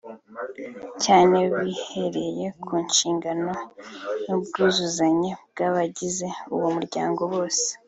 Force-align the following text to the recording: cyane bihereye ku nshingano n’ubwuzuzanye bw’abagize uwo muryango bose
cyane 1.03 1.39
bihereye 1.57 2.45
ku 2.65 2.73
nshingano 2.87 3.51
n’ubwuzuzanye 4.25 5.29
bw’abagize 5.51 6.27
uwo 6.53 6.67
muryango 6.75 7.21
bose 7.33 7.67